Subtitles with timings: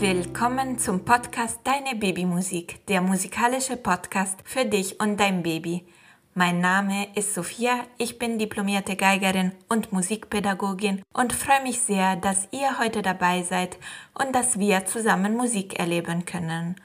[0.00, 5.84] Willkommen zum Podcast Deine Babymusik, der musikalische Podcast für dich und dein Baby.
[6.34, 12.48] Mein Name ist Sophia, ich bin diplomierte Geigerin und Musikpädagogin und freue mich sehr, dass
[12.52, 13.78] ihr heute dabei seid
[14.14, 16.76] und dass wir zusammen Musik erleben können.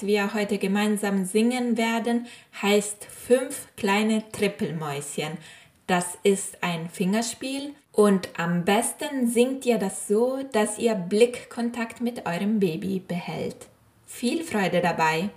[0.03, 2.27] Wir heute gemeinsam singen werden,
[2.61, 5.39] heißt Fünf kleine Trippelmäuschen.
[5.87, 12.27] Das ist ein Fingerspiel und am besten singt ihr das so, dass ihr Blickkontakt mit
[12.27, 13.66] eurem Baby behält.
[14.06, 15.31] Viel Freude dabei!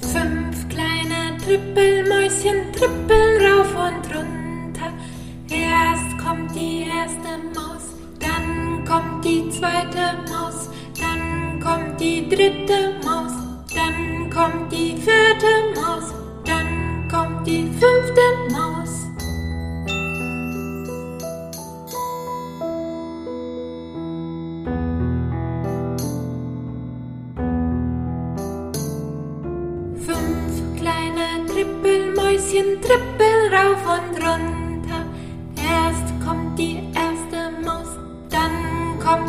[0.00, 4.41] Fünf kleine Trippelmäuschen trippeln rauf und runter.
[7.12, 7.82] Erste Maus,
[8.20, 13.32] dann kommt die zweite Maus, dann kommt die dritte Maus,
[13.74, 15.61] dann kommt die vierte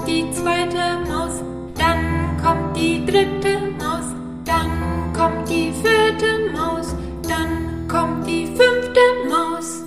[0.08, 1.42] die zweite Maus,
[1.76, 4.06] dann kommt die dritte Maus,
[4.46, 6.96] dann kommt die vierte Maus,
[7.28, 9.82] dann kommt die fünfte Maus.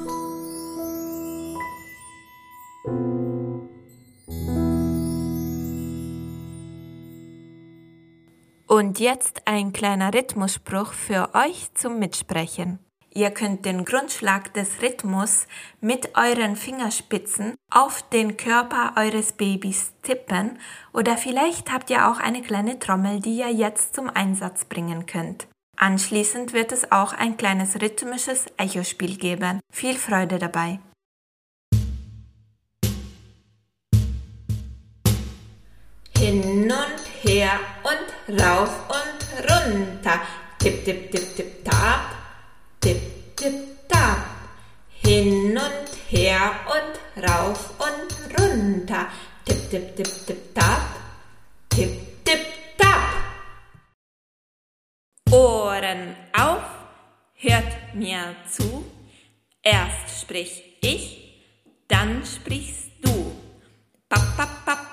[8.66, 12.85] Und jetzt ein kleiner Rhythmusspruch für euch zum Mitsprechen.
[13.16, 15.47] Ihr könnt den Grundschlag des Rhythmus
[15.81, 20.59] mit euren Fingerspitzen auf den Körper eures Babys tippen
[20.93, 25.49] oder vielleicht habt ihr auch eine kleine Trommel, die ihr jetzt zum Einsatz bringen könnt.
[25.78, 29.60] Anschließend wird es auch ein kleines rhythmisches Echospiel geben.
[29.72, 30.78] Viel Freude dabei!
[36.19, 40.21] Hin und her und rauf und runter.
[40.59, 42.16] Tipp, tipp, tipp, tipp, tap
[46.09, 49.09] her und rauf und runter.
[49.44, 50.83] Tipp, tipp, tipp, tipp, tap.
[51.69, 52.41] Tipp, tipp,
[52.78, 53.00] tap.
[55.31, 56.65] Ohren auf,
[57.34, 58.84] hört mir zu.
[59.62, 61.44] Erst sprich ich,
[61.89, 63.33] dann sprichst du.
[64.09, 64.85] Pa, pa, pa,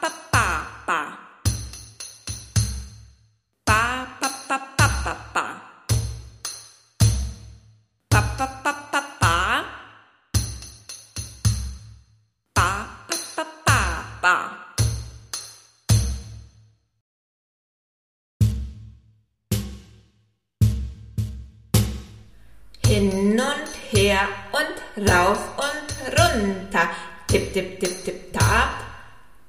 [22.93, 24.19] Hin und her
[24.51, 26.89] und rauf und runter.
[27.27, 28.69] Tipp, tipp, tipp, tipp, tap.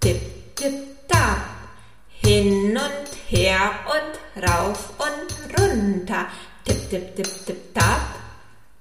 [0.01, 0.73] Tipp, tipp,
[1.07, 1.41] tap.
[2.09, 6.29] Hin und her und rauf und runter.
[6.65, 8.01] Tipp, tipp, tipp, tipp, tap.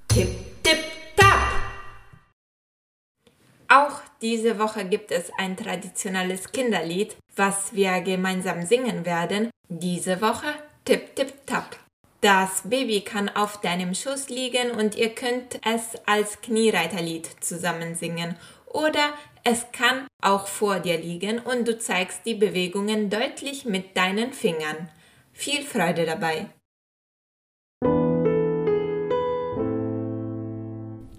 [0.08, 0.30] Tipp,
[0.64, 0.80] tipp,
[1.18, 1.42] tap.
[3.68, 9.50] Auch diese Woche gibt es ein traditionelles Kinderlied, was wir gemeinsam singen werden.
[9.68, 10.54] Diese Woche
[10.86, 11.83] Tipp, Tipp, Tap.
[12.24, 18.38] Das Baby kann auf deinem Schoß liegen und ihr könnt es als Kniereiterlied zusammen singen.
[18.66, 19.12] Oder
[19.44, 24.90] es kann auch vor dir liegen und du zeigst die Bewegungen deutlich mit deinen Fingern.
[25.34, 26.48] Viel Freude dabei!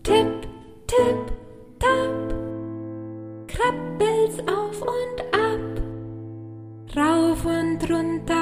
[0.05, 0.49] Tipp,
[0.87, 1.33] tipp,
[1.81, 2.35] tap,
[3.47, 8.34] krabbelst auf und ab, rauf und runter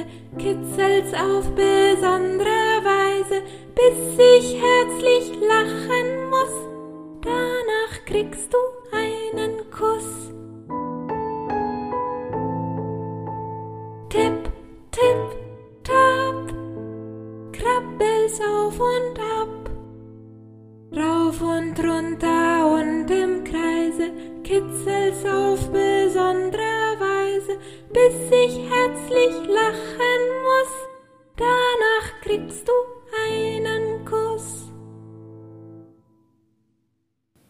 [0.00, 0.06] Kreise,
[0.38, 3.42] kitzelt's auf besondere Weise,
[3.74, 6.68] bis ich herzlich lachen muss.
[7.22, 8.58] Danach kriegst du
[8.96, 10.32] einen Kuss.
[14.08, 14.52] Tipp,
[14.90, 15.36] tipp,
[15.84, 16.54] tap,
[17.52, 19.70] krabbelst auf und ab,
[20.96, 24.10] rauf und runter und im Kreise,
[24.42, 26.69] kitzelst auf besondere Weise,
[28.00, 30.74] bis ich herzlich lachen muss.
[31.36, 32.72] Danach kriegst du
[33.28, 34.70] einen Kuss.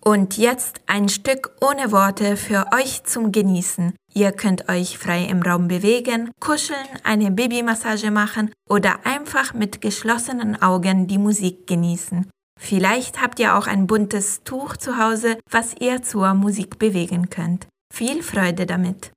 [0.02, 3.94] Und jetzt ein Stück ohne Worte für euch zum Genießen.
[4.12, 10.60] Ihr könnt euch frei im Raum bewegen, kuscheln, eine Babymassage machen oder einfach mit geschlossenen
[10.60, 12.28] Augen die Musik genießen.
[12.58, 17.68] Vielleicht habt ihr auch ein buntes Tuch zu Hause, was ihr zur Musik bewegen könnt.
[17.92, 19.12] Viel Freude damit!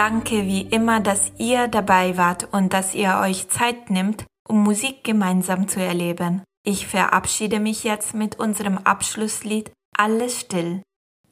[0.00, 5.04] Danke wie immer, dass ihr dabei wart und dass ihr euch Zeit nimmt, um Musik
[5.04, 6.42] gemeinsam zu erleben.
[6.64, 10.80] Ich verabschiede mich jetzt mit unserem Abschlusslied Alles still.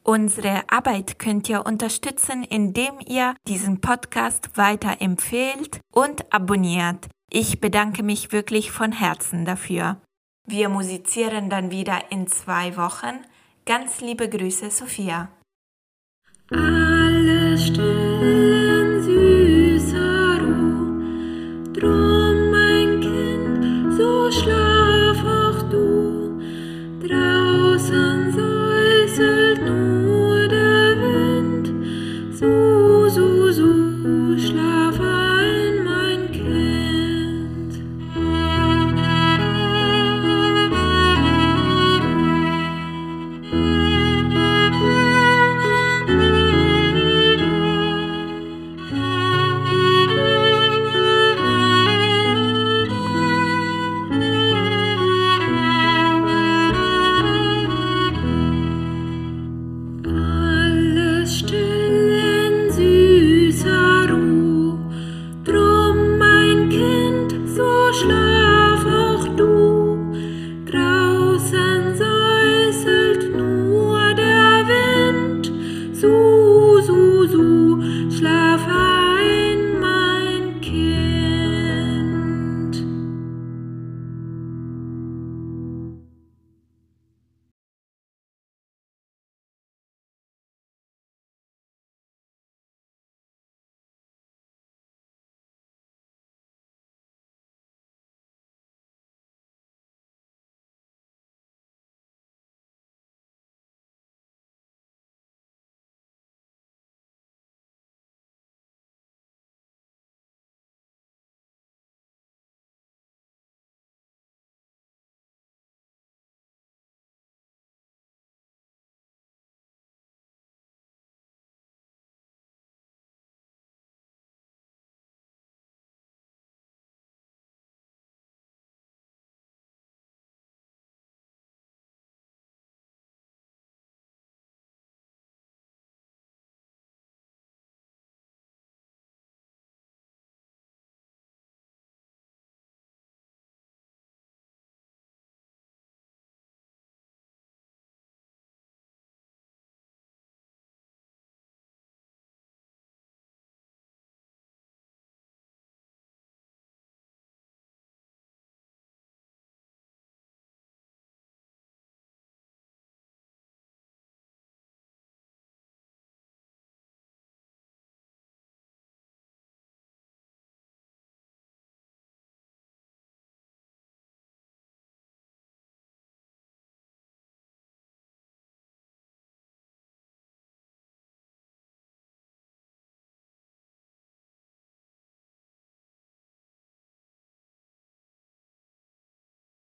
[0.02, 7.08] Unsere Arbeit könnt ihr unterstützen, indem ihr diesen Podcast weiter empfehlt und abonniert.
[7.32, 9.96] Ich bedanke mich wirklich von Herzen dafür.
[10.46, 13.24] Wir musizieren dann wieder in zwei Wochen.
[13.64, 15.30] Ganz liebe Grüße, Sophia.